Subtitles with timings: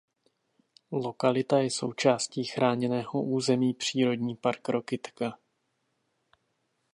[0.91, 5.37] Lokalita je součástí chráněného území Přírodní park Rokytka.